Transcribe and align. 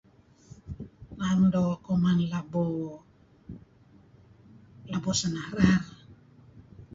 Naem 1.17 1.41
doo' 1.53 1.81
kuman 1.85 2.19
labo 2.31 2.63
labo 4.91 5.11
sinanar. 5.19 5.83